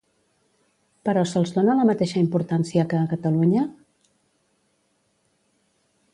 Però 1.09 1.25
se'ls 1.31 1.53
dona 1.57 1.75
la 1.81 1.85
mateixa 1.89 2.17
importància 2.23 2.87
que 2.95 2.99
a 3.01 3.11
Catalunya? 3.13 3.67